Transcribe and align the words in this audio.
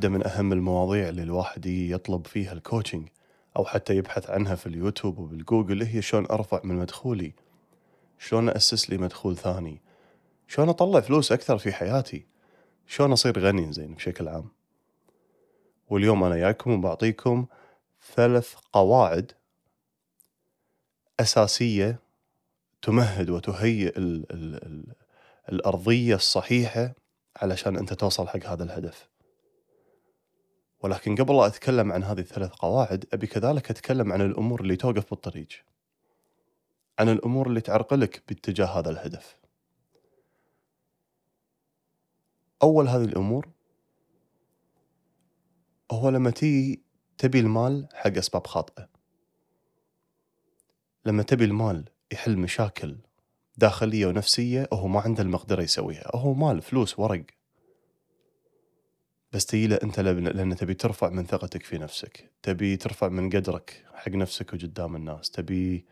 واحدة 0.00 0.18
من 0.18 0.26
أهم 0.26 0.52
المواضيع 0.52 1.08
اللي 1.08 1.22
الواحد 1.22 1.66
يطلب 1.66 2.26
فيها 2.26 2.52
ال 2.52 2.58
coaching 2.58 3.08
أو 3.56 3.64
حتى 3.64 3.96
يبحث 3.96 4.30
عنها 4.30 4.54
في 4.54 4.66
اليوتيوب 4.66 5.18
وبالجوجل 5.18 5.82
هي 5.82 6.02
شلون 6.02 6.26
أرفع 6.26 6.60
من 6.64 6.74
مدخولي. 6.74 7.32
شلون 8.18 8.48
أسس 8.48 8.90
لي 8.90 8.98
مدخول 8.98 9.36
ثاني. 9.36 9.80
شلون 10.48 10.68
أطلع 10.68 11.00
فلوس 11.00 11.32
أكثر 11.32 11.58
في 11.58 11.72
حياتي. 11.72 12.26
شلون 12.86 13.12
أصير 13.12 13.38
غني 13.38 13.72
زين 13.72 13.94
بشكل 13.94 14.28
عام. 14.28 14.48
واليوم 15.90 16.24
أنا 16.24 16.36
جايكم 16.36 16.70
وبعطيكم 16.70 17.46
ثلاث 18.14 18.54
قواعد 18.72 19.32
أساسية 21.20 21.98
تمهد 22.82 23.30
وتهيئ 23.30 23.98
ال 23.98 24.32
ال 24.32 24.54
ال 24.54 24.84
الأرضية 25.52 26.14
الصحيحة 26.14 26.94
علشان 27.36 27.76
أنت 27.76 27.92
توصل 27.92 28.28
حق 28.28 28.46
هذا 28.46 28.64
الهدف. 28.64 29.10
ولكن 30.82 31.14
قبل 31.14 31.36
لا 31.36 31.46
أتكلم 31.46 31.92
عن 31.92 32.02
هذه 32.02 32.20
الثلاث 32.20 32.50
قواعد 32.50 33.04
أبي 33.12 33.26
كذلك 33.26 33.70
أتكلم 33.70 34.12
عن 34.12 34.20
الأمور 34.20 34.60
اللي 34.60 34.76
توقف 34.76 35.10
بالطريق. 35.10 35.48
عن 36.98 37.08
الأمور 37.08 37.46
اللي 37.46 37.60
تعرقلك 37.60 38.22
باتجاه 38.28 38.66
هذا 38.66 38.90
الهدف. 38.90 39.38
أول 42.62 42.88
هذه 42.88 43.04
الأمور 43.04 43.48
هو 45.92 46.08
لما 46.08 46.30
تيجي 46.30 46.82
تبي 47.18 47.40
المال 47.40 47.88
حق 47.94 48.16
أسباب 48.16 48.46
خاطئة. 48.46 48.88
لما 51.04 51.22
تبي 51.22 51.44
المال 51.44 51.84
يحل 52.12 52.36
مشاكل 52.36 52.98
داخلية 53.56 54.06
ونفسية 54.06 54.68
وهو 54.72 54.88
ما 54.88 55.00
عنده 55.00 55.22
المقدرة 55.22 55.62
يسويها. 55.62 56.10
هو 56.16 56.34
مال 56.34 56.62
فلوس 56.62 56.98
ورق. 56.98 57.24
بس 59.32 59.46
تجي 59.46 59.66
له 59.66 59.78
أنت 59.82 60.00
لأن 60.00 60.56
تبي 60.56 60.74
ترفع 60.74 61.08
من 61.08 61.26
ثقتك 61.26 61.62
في 61.62 61.78
نفسك 61.78 62.30
تبي 62.42 62.76
ترفع 62.76 63.08
من 63.08 63.30
قدرك 63.30 63.84
حق 63.94 64.08
نفسك 64.08 64.52
وقدام 64.52 64.96
الناس 64.96 65.30
تبي 65.30 65.86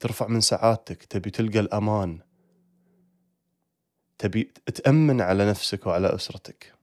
ترفع 0.00 0.26
من 0.26 0.40
سعادتك 0.40 1.04
تبي 1.04 1.30
تلقى 1.30 1.60
الأمان 1.60 2.20
تبي 4.20 4.52
تأمن 4.74 5.20
على 5.20 5.50
نفسك 5.50 5.86
وعلى 5.86 6.14
أسرتك. 6.14 6.74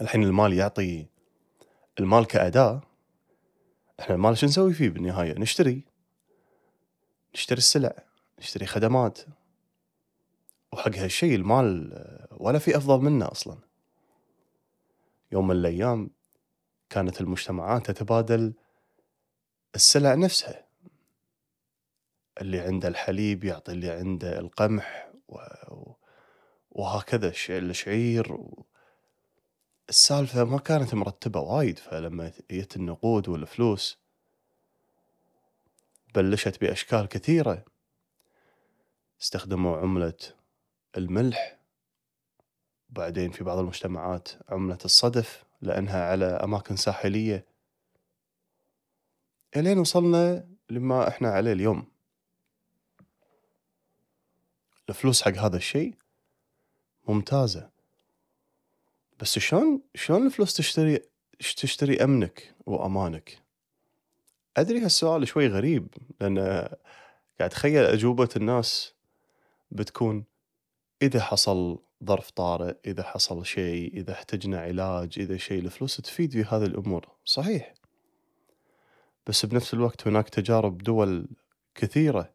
الحين 0.00 0.22
المال 0.22 0.52
يعطي 0.52 1.06
المال 2.00 2.26
كأداة 2.26 2.80
إحنا 4.00 4.14
المال 4.14 4.38
شو 4.38 4.46
نسوي 4.46 4.72
فيه 4.72 4.88
بالنهاية؟ 4.88 5.38
نشتري 5.38 5.82
نشتري 7.34 7.58
السلع 7.58 8.02
نشتري 8.38 8.66
خدمات. 8.66 9.18
وحق 10.72 10.94
هالشيء 10.96 11.34
المال 11.34 11.92
ولا 12.30 12.58
في 12.58 12.76
أفضل 12.76 13.00
منه 13.00 13.30
أصلا. 13.32 13.58
يوم 15.32 15.48
من 15.48 15.56
الأيام 15.56 16.10
كانت 16.90 17.20
المجتمعات 17.20 17.90
تتبادل 17.90 18.54
السلع 19.74 20.14
نفسها. 20.14 20.66
اللي 22.40 22.60
عنده 22.60 22.88
الحليب 22.88 23.44
يعطي 23.44 23.72
اللي 23.72 23.90
عنده 23.90 24.38
القمح 24.38 25.12
وهكذا 26.70 27.32
الشعير 27.48 28.38
السالفة 29.88 30.44
ما 30.44 30.58
كانت 30.58 30.94
مرتبة 30.94 31.40
وايد 31.40 31.78
فلما 31.78 32.32
جت 32.50 32.76
النقود 32.76 33.28
والفلوس 33.28 33.98
بلشت 36.14 36.60
بأشكال 36.60 37.08
كثيرة. 37.08 37.64
استخدموا 39.22 39.76
عملة 39.76 40.14
الملح 40.96 41.58
بعدين 42.90 43.30
في 43.30 43.44
بعض 43.44 43.58
المجتمعات 43.58 44.28
عملة 44.48 44.78
الصدف 44.84 45.44
لأنها 45.62 46.10
على 46.10 46.24
أماكن 46.24 46.76
ساحلية. 46.76 47.46
إلين 49.56 49.78
وصلنا 49.78 50.48
لما 50.70 51.08
إحنا 51.08 51.28
عليه 51.30 51.52
اليوم. 51.52 51.86
الفلوس 54.88 55.22
حق 55.22 55.36
هذا 55.36 55.56
الشيء 55.56 55.94
ممتازة. 57.08 57.70
بس 59.20 59.38
شلون 59.38 59.82
شلون 59.94 60.26
الفلوس 60.26 60.54
تشتري 60.54 61.00
تشتري 61.38 62.04
أمنك 62.04 62.54
وأمانك؟ 62.66 63.42
أدري 64.56 64.80
هالسؤال 64.80 65.28
شوي 65.28 65.46
غريب 65.46 65.94
لأن 66.20 66.38
قاعد 66.38 66.70
أتخيل 67.40 67.84
أجوبة 67.84 68.28
الناس 68.36 68.94
بتكون 69.70 70.24
إذا 71.02 71.20
حصل 71.20 71.78
ظرف 72.04 72.30
طارئ، 72.30 72.76
إذا 72.86 73.02
حصل 73.02 73.46
شيء، 73.46 73.94
إذا 73.94 74.12
احتجنا 74.12 74.60
علاج، 74.60 75.18
إذا 75.18 75.36
شيء 75.36 75.60
الفلوس 75.60 75.96
تفيد 75.96 76.32
في 76.32 76.42
هذه 76.42 76.64
الأمور، 76.64 77.08
صحيح. 77.24 77.74
بس 79.26 79.46
بنفس 79.46 79.74
الوقت 79.74 80.06
هناك 80.06 80.28
تجارب 80.28 80.78
دول 80.78 81.28
كثيرة 81.74 82.34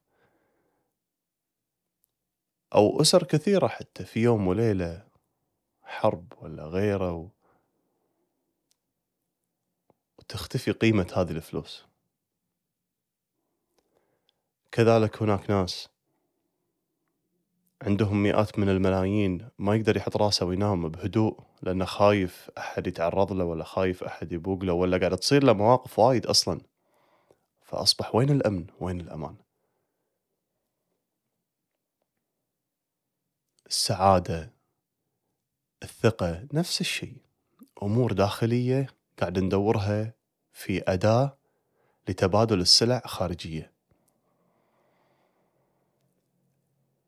أو 2.75 3.01
أسر 3.01 3.24
كثيرة 3.24 3.68
حتى 3.68 4.06
في 4.06 4.19
يوم 4.19 4.47
وليلة 4.47 5.07
حرب 5.84 6.34
ولا 6.41 6.63
غيرة. 6.66 7.31
وتختفي 10.18 10.72
قيمة 10.72 11.13
هذه 11.16 11.31
الفلوس 11.31 11.85
كذلك 14.72 15.22
هناك 15.22 15.50
ناس 15.50 15.90
عندهم 17.84 18.24
مئات 18.24 18.60
من 18.60 18.70
الملايين 18.70 19.50
ما 19.60 19.76
يقدر 19.76 19.98
يحط 19.98 20.18
راسه 20.18 20.46
وينام 20.46 20.90
بهدوء 20.90 21.40
لأنه 21.62 21.86
خايف 21.86 22.52
أحد 22.58 22.88
يتعرض 22.88 23.34
له 23.34 23.46
ولا 23.46 23.64
خايف 23.64 24.04
أحد 24.04 24.32
يبوق 24.32 24.64
له 24.64 24.74
ولا 24.74 24.98
قاعد 24.98 25.18
تصير 25.18 25.44
له 25.44 25.54
مواقف 25.54 26.00
وايد 26.00 26.26
أصلا. 26.26 26.62
فأصبح 27.62 28.16
وين 28.16 28.30
الأمن؟ 28.30 28.66
وين 28.80 29.02
الأمان؟ 29.02 29.36
السعادة 33.68 34.54
الثقة 35.84 36.48
نفس 36.54 36.82
الشيء. 36.82 37.18
أمور 37.84 38.14
داخلية 38.14 38.88
قاعد 39.20 39.40
ندورها 39.40 40.14
في 40.54 40.84
أداة 40.88 41.38
لتبادل 42.08 42.62
السلع 42.62 43.02
خارجية. 43.06 43.73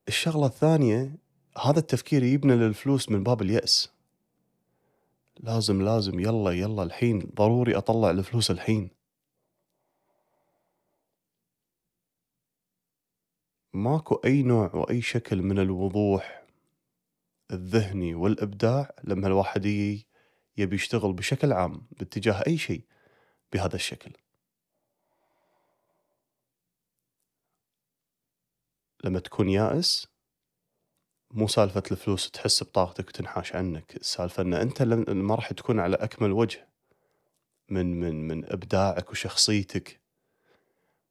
الشغلة 0.08 0.46
الثانية 0.46 1.18
هذا 1.62 1.80
التفكير 1.80 2.24
يبنى 2.24 2.56
للفلوس 2.56 3.10
من 3.10 3.24
باب 3.24 3.42
اليأس. 3.42 3.92
لازم 5.40 5.82
لازم 5.82 6.20
يلا 6.20 6.52
يلا 6.52 6.84
الحين 6.84 7.20
ضروري 7.36 7.78
أطلع 7.78 8.10
الفلوس 8.10 8.52
الحين. 8.52 8.90
ماكو 13.74 14.16
أي 14.16 14.44
نوع 14.44 14.76
وأي 14.76 15.02
شكل 15.02 15.42
من 15.42 15.60
الوضوح 15.60 16.46
الذهني 17.52 18.16
والإبداع 18.16 18.92
لما 19.04 19.28
الواحد 19.28 19.66
يبي 20.58 20.76
يشتغل 20.76 21.14
بشكل 21.14 21.54
عام 21.54 21.82
باتجاه 22.00 22.44
أي 22.48 22.58
شيء 22.58 22.82
بهذا 23.54 23.76
الشكل. 23.76 24.12
لما 29.06 29.20
تكون 29.20 29.50
يائس 29.50 30.08
مو 31.32 31.48
سالفة 31.48 31.84
الفلوس 31.92 32.32
تحس 32.32 32.64
بطاقتك 32.64 33.08
وتنحاش 33.08 33.56
عنك. 33.56 33.96
السالفة 33.96 34.44
أن 34.44 34.54
أنت 34.54 34.82
ما 35.10 35.36
راح 35.36 35.54
تكون 35.54 35.80
على 35.80 35.96
أكمل 35.96 36.32
وجه 36.32 36.68
من 37.70 38.00
من 38.00 38.28
من 38.28 38.52
إبداعك 38.52 39.12
وشخصيتك 39.12 40.02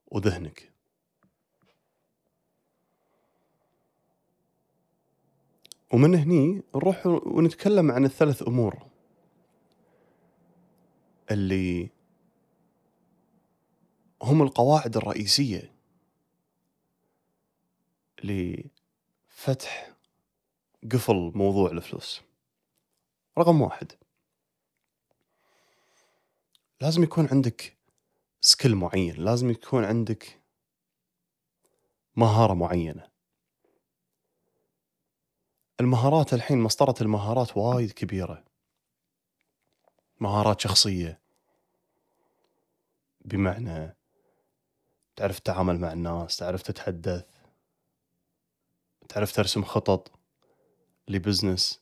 وذهنك. 0.06 0.72
ومن 5.92 6.14
هني 6.14 6.62
نروح 6.74 7.06
ونتكلم 7.06 7.90
عن 7.90 8.04
الثلاث 8.04 8.42
أمور 8.42 8.86
اللي 11.30 11.90
هم 14.22 14.42
القواعد 14.42 14.96
الرئيسية. 14.96 15.73
لفتح 18.24 19.90
قفل 20.92 21.32
موضوع 21.34 21.70
الفلوس. 21.70 22.22
رقم 23.38 23.60
واحد. 23.60 23.92
لازم 26.80 27.02
يكون 27.02 27.28
عندك 27.32 27.76
skill 28.40 28.74
معين 28.74 29.14
لازم 29.14 29.50
يكون 29.50 29.84
عندك 29.84 30.40
مهارة 32.16 32.54
معينة. 32.54 33.08
المهارات 35.80 36.34
الحين 36.34 36.58
مسطرة 36.58 36.94
المهارات 37.00 37.56
وايد 37.56 37.92
كبيرة. 37.92 38.44
مهارات 40.20 40.60
شخصية. 40.60 41.20
بمعنى 43.24 43.96
تعرف 45.16 45.38
تتعامل 45.38 45.80
مع 45.80 45.92
الناس 45.92 46.36
تعرف 46.36 46.62
تتحدث. 46.62 47.33
تعرف 49.08 49.32
ترسم 49.32 49.64
خطط 49.64 50.10
ل 51.08 51.15
business. 51.15 51.80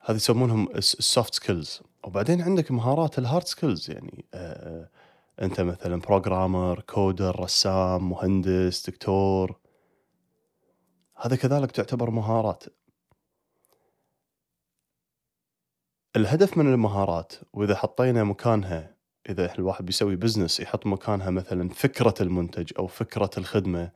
هذه 0.00 0.16
يسمونهم 0.16 0.68
ال 0.76 0.88
soft 0.88 1.34
skills 1.34 1.80
وبعدين 2.04 2.42
عندك 2.42 2.70
مهارات 2.70 3.18
ال 3.18 3.24
hard 3.24 3.46
skills 3.46 3.90
يعني 3.90 4.24
آه 4.34 4.90
أنت 5.42 5.60
مثلا 5.60 6.00
programmer 6.00 6.80
coder 6.80 7.40
رسام 7.40 8.10
مهندس 8.10 8.90
دكتور. 8.90 9.58
هذا 11.16 11.36
كذلك 11.36 11.70
تعتبر 11.70 12.10
مهارات. 12.10 12.64
الهدف 16.16 16.56
من 16.56 16.72
المهارات 16.72 17.32
وإذا 17.52 17.76
حطينا 17.76 18.24
مكانها 18.24 18.95
إذا 19.28 19.54
الواحد 19.54 19.86
بيسوي 19.86 20.16
business 20.16 20.60
يحط 20.60 20.86
مكانها 20.86 21.30
مثلا 21.30 21.68
فكرة 21.68 22.14
المنتج 22.20 22.72
أو 22.78 22.86
فكرة 22.86 23.30
الخدمة 23.38 23.90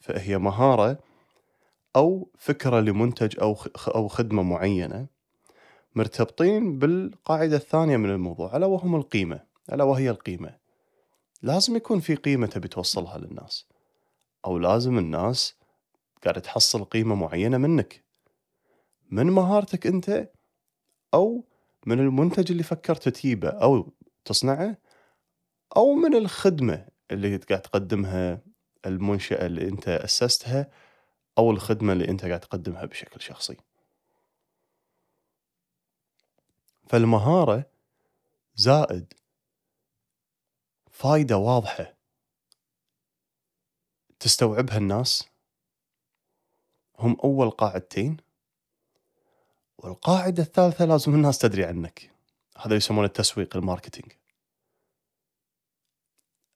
فهي 0.00 0.38
مهارة 0.38 0.98
أو 1.96 2.30
فكرة 2.38 2.80
لمنتج 2.80 3.40
أو 3.40 3.56
أو 3.94 4.08
خدمة 4.08 4.42
معينة 4.42 5.06
مرتبطين 5.94 6.78
بالقاعدة 6.78 7.56
الثانية 7.56 7.96
من 7.96 8.10
الموضوع 8.10 8.56
ألا 8.56 8.66
وهم 8.66 8.96
القيمة 8.96 9.40
ألا 9.72 9.84
وهي 9.84 10.10
القيمة. 10.10 10.56
لازم 11.42 11.76
يكون 11.76 12.00
في 12.00 12.14
قيمة 12.14 12.46
تبي 12.46 12.68
توصلها 12.68 13.18
للناس 13.18 13.66
أو 14.44 14.58
لازم 14.58 14.98
الناس 14.98 15.54
قاعدة 16.24 16.40
تحصل 16.40 16.84
قيمة 16.84 17.14
معينة 17.14 17.58
منك. 17.58 18.04
من 19.10 19.26
مهارتك 19.26 19.86
أنت؟ 19.86 20.30
أو 21.14 21.44
من 21.86 22.00
المنتج 22.00 22.50
اللي 22.50 22.62
فكرت 22.62 23.08
تجيبه 23.08 23.48
أو 23.48 23.92
تصنعه 24.26 24.76
أو 25.76 25.92
من 25.94 26.14
الخدمة 26.14 26.88
اللي 27.10 27.36
قاعد 27.36 27.62
تقدمها 27.62 28.40
المنشأة 28.86 29.46
اللي 29.46 29.68
أنت 29.68 29.88
أسستها 29.88 30.70
أو 31.38 31.50
الخدمة 31.50 31.92
اللي 31.92 32.08
أنت 32.08 32.24
قاعد 32.24 32.40
تقدمها 32.40 32.84
بشكل 32.84 33.20
شخصي. 33.20 33.56
فالمهارة 36.88 37.66
زائد 38.56 39.14
فايدة 40.90 41.36
واضحة. 41.36 41.94
تستوعبها 44.20 44.78
الناس. 44.78 45.28
هم 46.98 47.16
أول 47.24 47.50
قاعدتين. 47.50 48.16
والقاعدة 49.78 50.42
الثالثة 50.42 50.84
لازم 50.84 51.14
الناس 51.14 51.38
تدري 51.38 51.64
عنك. 51.64 52.15
هذا 52.58 52.76
يسمونه 52.76 53.06
التسويق 53.06 53.56
الماركتينج. 53.56 54.12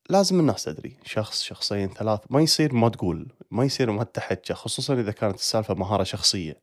لازم 0.09 0.39
الناس 0.39 0.63
تدري 0.63 0.97
شخص 1.03 1.43
شخصين 1.43 1.89
ثلاث 1.89 2.19
ما 2.29 2.41
يصير 2.41 2.73
ما 2.73 2.89
تقول 2.89 3.33
ما 3.51 3.63
يصير 3.63 3.91
ما 3.91 4.03
تحكى 4.03 4.53
خصوصا 4.53 4.93
إذا 4.93 5.11
كانت 5.11 5.35
السالفة 5.35 5.73
مهارة 5.73 6.03
شخصية. 6.03 6.61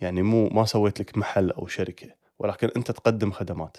يعني 0.00 0.22
مو 0.22 0.48
ما 0.48 0.64
سويت 0.64 1.00
لك 1.00 1.18
محل 1.18 1.50
أو 1.50 1.66
شركة 1.66 2.14
ولكن 2.38 2.70
أنت 2.76 2.90
تقدم 2.90 3.32
خدمات. 3.32 3.76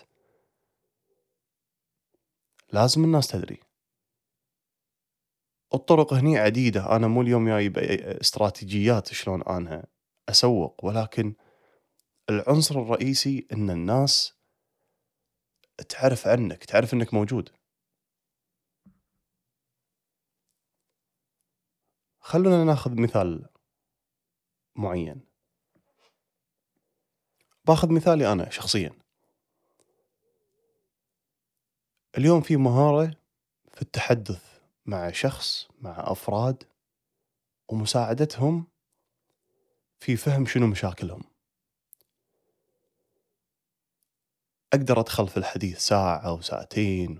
لازم 2.71 3.03
الناس 3.03 3.27
تدري. 3.27 3.59
الطرق 5.73 6.13
هني 6.13 6.37
عديدة 6.37 6.95
أنا 6.95 7.07
مو 7.07 7.21
اليوم 7.21 7.49
جاي 7.49 7.71
استراتيجيات 8.21 9.13
شلون 9.13 9.41
أنا 9.41 9.85
أسوق 10.29 10.85
ولكن 10.85 11.33
العنصر 12.29 12.81
الرئيسي 12.81 13.47
إن 13.51 13.69
الناس 13.69 14.33
تعرف 15.89 16.27
عنك 16.27 16.63
تعرف 16.63 16.93
إنك 16.93 17.13
موجود. 17.13 17.49
خلونا 22.19 22.63
ناخذ 22.63 23.01
مثال 23.01 23.49
معين. 24.75 25.21
باخذ 27.65 27.93
مثالي 27.93 28.31
أنا 28.31 28.49
شخصيا. 28.49 28.91
اليوم 32.17 32.41
في 32.41 32.57
مهارة 32.57 33.17
في 33.73 33.81
التحدث 33.81 34.59
مع 34.85 35.11
شخص 35.11 35.67
مع 35.79 35.95
أفراد 35.97 36.63
ومساعدتهم 37.69 38.67
في 39.99 40.15
فهم 40.15 40.45
شنو 40.45 40.67
مشاكلهم. 40.67 41.32
أقدر 44.73 44.99
أدخل 44.99 45.27
في 45.27 45.37
الحديث 45.37 45.79
ساعة 45.79 46.17
أو 46.17 46.41
ساعتين 46.41 47.19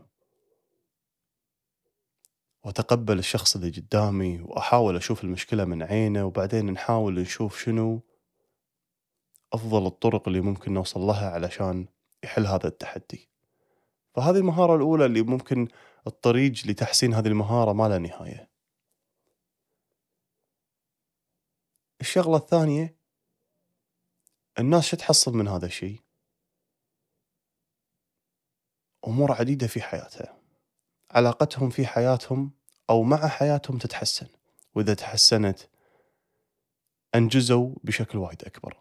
وأتقبل 2.64 3.20
الشخص 3.20 3.56
اللي 3.56 3.70
قدامي 3.70 4.42
وأحاول 4.42 4.96
أشوف 4.96 5.24
المشكلة 5.24 5.66
من 5.66 5.84
عينه 5.84 6.26
وبعدين 6.26 6.72
نحاول 6.72 7.20
نشوف 7.20 7.64
شنو 7.64 8.02
أفضل 9.54 9.86
الطرق 9.86 10.28
اللي 10.28 10.42
ممكن 10.42 10.74
نوصل 10.74 11.00
لها 11.00 11.30
علشان 11.30 11.88
يحل 12.24 12.46
هذا 12.46 12.68
التحدي. 12.68 13.30
فهذه 14.16 14.38
المهارة 14.38 14.76
الأولى 14.76 15.06
اللي 15.06 15.22
ممكن 15.22 15.68
الطريق 16.08 16.52
لتحسين 16.66 17.14
هذه 17.14 17.28
المهارة 17.28 17.74
ما 17.74 17.90
لا 17.90 17.98
نهاية. 17.98 18.50
الشغلة 22.02 22.38
الثانية 22.38 22.96
الناس 24.60 24.88
شو 24.88 24.98
تحصل 24.98 25.34
من 25.34 25.48
هذا 25.48 25.66
الشيء؟ 25.66 26.03
أمور 29.08 29.32
عديدة 29.32 29.68
في 29.68 29.82
حياتها. 29.82 30.38
علاقتهم 31.12 31.70
في 31.70 31.88
حياتهم 31.88 32.52
أو 32.90 33.04
مع 33.04 33.28
حياتهم 33.28 33.78
تتحسن 33.78 34.28
وإذا 34.76 34.94
تحسنت 34.94 35.60
أنجزوا 37.16 37.76
بشكل 37.84 38.18
وايد 38.18 38.44
أكبر. 38.44 38.78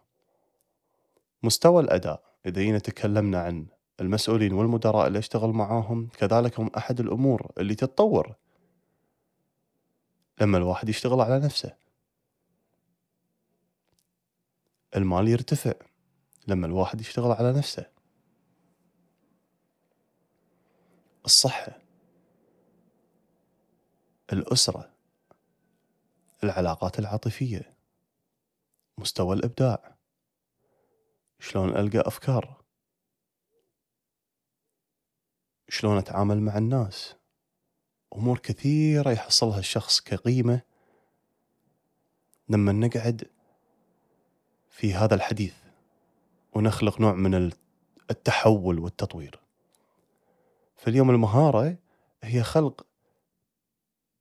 مستوى 1.42 1.82
الأداء 1.82 2.22
إذا 2.46 2.62
جينا 2.62 2.78
تكلمنا 2.78 3.42
عن 3.42 3.66
المسؤولين 4.00 4.52
والمدراء 4.52 5.06
اللي 5.06 5.19
أشتغل 5.19 5.50
معاهم 5.50 6.08
كذلك 6.19 6.60
هم 6.60 6.70
أحد 6.76 7.00
الأمور 7.00 7.52
اللي 7.58 7.74
تتطور 7.74 8.34
لما 10.40 10.58
الواحد 10.58 10.88
يشتغل 10.88 11.20
على 11.20 11.38
نفسه. 11.38 11.74
المال 14.96 15.28
يرتفع 15.28 15.72
لما 16.48 16.66
الواحد 16.66 17.00
يشتغل 17.00 17.32
على 17.32 17.52
نفسه. 17.52 17.86
الصحة 21.24 21.79
الأسرة 24.32 24.91
العلاقات 26.44 26.98
العاطفية 26.98 27.74
مستوى 28.98 29.36
الإبداع 29.36 29.96
شلون 31.41 31.76
ألقى 31.76 31.98
أفكار 31.98 32.62
شلون 35.69 35.98
أتعامل 35.98 36.41
مع 36.41 36.58
الناس 36.58 37.14
أمور 38.17 38.38
كثيرة 38.38 39.10
يحصلها 39.10 39.58
الشخص 39.58 40.00
كقيمة. 40.00 40.60
لما 42.48 42.72
نقعد 42.72 43.31
في 44.70 44.94
هذا 44.94 45.14
الحديث 45.14 45.55
ونخلق 46.52 47.00
نوع 47.00 47.12
من 47.12 47.52
التحول 48.10 48.79
والتطوير. 48.79 49.41
فاليوم 50.82 51.10
المهارة 51.10 51.77
هي 52.22 52.43
خلق 52.43 52.86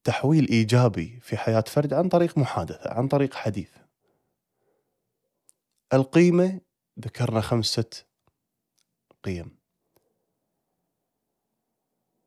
تحويل 0.04 0.48
إيجابي 0.48 1.20
في 1.22 1.38
حياة 1.38 1.62
فرد 1.62 1.94
عن 1.94 2.10
طريق 2.10 2.38
محادثة 2.38 2.94
عن 2.94 3.08
طريق 3.08 3.34
حديث. 3.34 3.70
القيمة 5.94 6.62
ذكرنا 7.00 7.42
خمسة 7.42 7.86
قيم. 9.24 9.58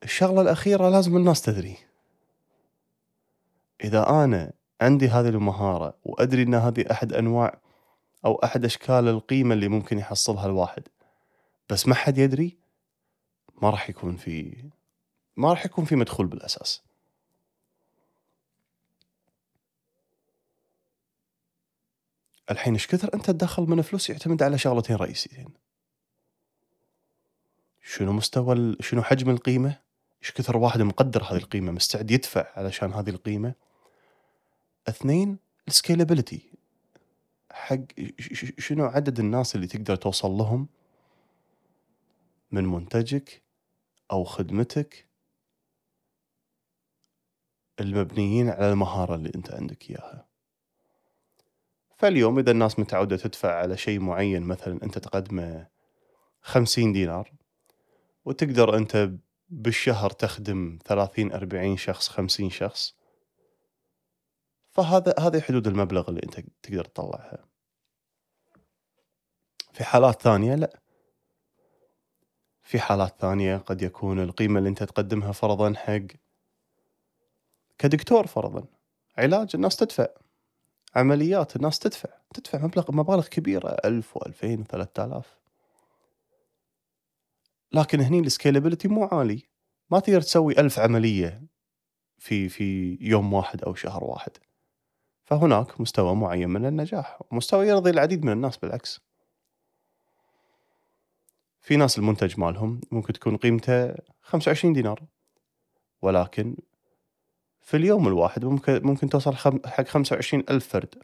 الشغلة 0.02 0.40
الأخيرة 0.40 0.88
لازم 0.88 1.16
الناس 1.16 1.42
تدري. 1.42 1.76
إذا 3.84 4.08
أنا 4.08 4.52
عندي 4.80 5.08
هذه 5.08 5.28
المهارة 5.28 5.98
وأدري 6.04 6.42
أن 6.42 6.54
هذه 6.54 6.84
أحد 6.90 7.12
أنواع 7.12 7.60
أو 8.24 8.34
أحد 8.34 8.64
أشكال 8.64 9.08
القيمة 9.08 9.54
اللي 9.54 9.68
ممكن 9.68 9.98
يحصلها 9.98 10.46
الواحد 10.46 10.82
بس 11.70 11.88
ما 11.88 11.94
حد 11.94 12.18
يدري 12.18 12.63
ما 13.62 13.70
راح 13.70 13.90
يكون 13.90 14.16
في 14.16 14.64
ما 15.36 15.50
راح 15.50 15.66
يكون 15.66 15.84
في 15.84 15.96
مدخول 15.96 16.26
بالأساس. 16.26 16.82
الحين 22.50 22.72
إيش 22.72 22.86
كثر 22.86 23.14
أنت 23.14 23.30
تدخل 23.30 23.62
من 23.62 23.82
فلوس 23.82 24.10
يعتمد 24.10 24.42
على 24.42 24.58
شغلتين 24.58 24.96
رئيسيتين؟ 24.96 25.48
شنو 27.82 28.12
مستوى. 28.12 28.76
شنو 28.80 29.02
حجم 29.02 29.30
القيمة؟ 29.30 29.80
إيش 30.22 30.32
كثر 30.32 30.56
واحد 30.56 30.82
مقدر 30.82 31.22
هذه 31.22 31.36
القيمة 31.36 31.72
مستعد 31.72 32.10
يدفع 32.10 32.46
علشان 32.56 32.92
هذه 32.92 33.10
القيمة؟ 33.10 33.54
اثنين 34.88 35.38
السكيلابيلتي 35.68 36.50
حق 37.50 37.78
شنو 38.58 38.84
عدد 38.84 39.18
الناس 39.18 39.54
اللي 39.54 39.66
تقدر 39.66 39.96
توصل 39.96 40.30
لهم 40.30 40.68
من 42.50 42.64
منتجك 42.64 43.43
أو 44.12 44.24
خدمتك 44.24 45.08
المبنيين 47.80 48.48
على 48.48 48.70
المهارة 48.72 49.14
اللي 49.14 49.32
أنت 49.34 49.50
عندك 49.54 49.90
إياها. 49.90 50.26
فاليوم 51.96 52.38
إذا 52.38 52.50
الناس 52.50 52.78
متعودة 52.78 53.16
تدفع 53.16 53.54
على 53.54 53.76
شيء 53.76 54.00
معين 54.00 54.42
مثلا 54.42 54.82
أنت 54.82 54.98
تقدمه 54.98 55.66
50 56.42 56.92
دينار 56.92 57.32
وتقدر 58.24 58.76
أنت 58.76 59.10
بالشهر 59.48 60.10
تخدم 60.10 60.78
30 60.84 61.32
40 61.32 61.76
شخص 61.76 62.08
50 62.08 62.50
شخص 62.50 62.94
فهذا 64.70 65.14
هذه 65.18 65.40
حدود 65.40 65.66
المبلغ 65.66 66.08
اللي 66.08 66.20
أنت 66.24 66.40
تقدر 66.62 66.84
تطلعها. 66.84 67.44
في 69.72 69.84
حالات 69.84 70.22
ثانية 70.22 70.54
لا. 70.54 70.83
في 72.64 72.80
حالات 72.80 73.14
ثانية 73.20 73.56
قد 73.56 73.82
يكون 73.82 74.20
القيمة 74.20 74.58
اللي 74.58 74.68
انت 74.68 74.82
تقدمها 74.82 75.32
فرضا 75.32 75.74
حق 75.76 76.06
كدكتور 77.78 78.26
فرضا. 78.26 78.66
علاج 79.18 79.50
الناس 79.54 79.76
تدفع. 79.76 80.06
عمليات 80.96 81.56
الناس 81.56 81.78
تدفع. 81.78 82.08
تدفع 82.34 82.58
مبلغ 82.58 82.92
مبالغ 82.92 83.26
كبيرة. 83.26 83.76
1000 83.84 84.18
و2000 84.18 84.64
و3000 84.64 85.24
لكن 87.72 88.00
هني 88.00 88.20
السكيلابيلتي 88.20 88.88
مو 88.88 89.04
عالي. 89.04 89.42
ما 89.90 90.00
تقدر 90.00 90.20
تسوي 90.20 90.60
ألف 90.60 90.78
عملية 90.78 91.42
في 92.18 92.48
في 92.48 92.98
يوم 93.00 93.32
واحد 93.32 93.62
أو 93.64 93.74
شهر 93.74 94.04
واحد. 94.04 94.32
فهناك 95.24 95.80
مستوى 95.80 96.14
معين 96.14 96.48
من 96.50 96.66
النجاح. 96.66 97.20
مستوى 97.32 97.68
يرضي 97.68 97.90
العديد 97.90 98.24
من 98.24 98.32
الناس 98.32 98.56
بالعكس. 98.56 99.03
في 101.64 101.76
ناس 101.76 101.98
المنتج 101.98 102.40
مالهم 102.40 102.80
ممكن 102.90 103.12
تكون 103.12 103.36
قيمته 103.36 103.94
25 104.22 104.72
دينار 104.72 105.02
ولكن 106.02 106.56
في 107.60 107.76
اليوم 107.76 108.08
الواحد 108.08 108.44
ممكن 108.44 108.80
ممكن 108.82 109.08
توصل 109.08 109.34
حق 109.66 109.86
25 109.86 110.44
ألف 110.50 110.68
فرد. 110.68 110.94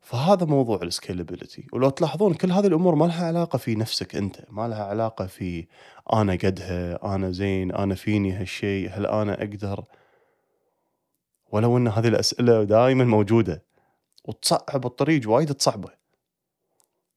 فهذا 0.00 0.46
موضوع 0.46 0.82
السكيلابيلتي 0.82 1.66
ولو 1.72 1.90
تلاحظون 1.90 2.34
كل 2.34 2.52
هذه 2.52 2.66
الأمور 2.66 2.94
ما 2.94 3.04
لها 3.04 3.26
علاقة 3.26 3.56
في 3.56 3.74
نفسك 3.74 4.16
أنت 4.16 4.36
ما 4.50 4.68
لها 4.68 4.84
علاقة 4.84 5.26
في 5.26 5.66
أنا 6.12 6.32
قدها 6.32 7.14
أنا 7.14 7.30
زين 7.30 7.72
أنا 7.72 7.94
فيني 7.94 8.32
هالشيء 8.32 8.90
هل 8.90 9.06
أنا 9.06 9.42
أقدر؟ 9.42 9.84
ولو 11.52 11.76
إن 11.76 11.88
هذه 11.88 12.08
الأسئلة 12.08 12.64
دائما 12.64 13.04
موجودة 13.04 13.62
وتصعب 14.24 14.86
الطريق 14.86 15.30
وايد 15.30 15.54
تصعبه. 15.54 16.03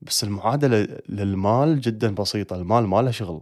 بس 0.07 0.23
المعادلة 0.23 1.01
للمال 1.09 1.81
جدا 1.81 2.15
بسيطة. 2.15 2.55
المال 2.55 2.87
ما 2.87 3.01
له 3.01 3.11
شغل 3.11 3.41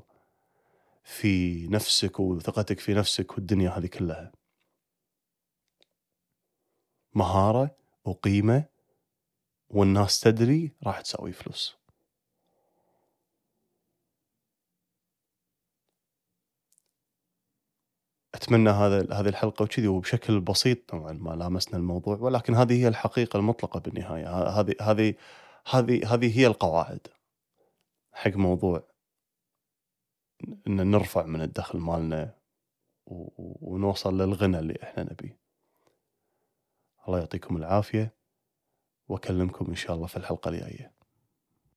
في 1.04 1.68
نفسك 1.68 2.20
وثقتك 2.20 2.80
في 2.80 2.94
نفسك 2.94 3.32
والدنيا 3.38 3.70
هذه 3.70 3.88
كلها. 3.88 4.32
مهارة 7.14 7.76
وقيمة 8.06 8.66
والناس 9.70 10.20
تدري 10.20 10.72
راح 10.84 11.02
تسوي 11.02 11.32
فلوس. 11.32 11.78
أتمنى 18.36 18.70
هذا 18.70 19.14
هذه 19.14 19.30
الحلقة 19.30 19.64
وكذي 19.64 19.88
وبشكل 19.88 20.40
بسيط 20.42 20.94
نوعا 20.94 21.12
ما 21.14 21.36
لامسنا 21.36 21.78
الموضوع 21.78 22.18
ولكن 22.18 22.56
هذه 22.56 22.84
هي 22.84 22.88
الحقيقة 22.88 23.38
المطلقة 23.38 23.80
بالنهاية. 23.80 24.28
هذه 24.30 24.76
هذه 24.82 25.14
هذه 25.70 26.14
هذه 26.14 26.40
هي 26.40 26.48
القواعد 26.48 27.08
حق 28.14 28.36
موضوع 28.36 28.84
إن 30.68 30.92
نرفع 30.92 31.26
من 31.26 31.42
الدخل 31.42 31.80
مالنا 31.80 32.36
ونوصل 33.62 34.22
للغنى 34.22 34.60
اللي 34.60 34.80
إحنا 34.84 35.04
نبيه. 35.04 35.40
الله 37.08 37.20
يعطيكم 37.20 37.58
العافية 37.58 38.16
وأكلمكم 39.08 39.66
إن 39.66 39.76
شاء 39.76 39.96
الله 39.96 40.08
في 40.08 40.18
الحلقة 40.18 40.50
الجاية. 40.50 40.95